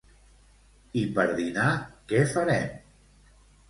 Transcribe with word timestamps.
I 1.03 1.05
per 1.19 1.27
dinar 1.43 1.69
què 2.11 2.27
farem? 2.37 2.77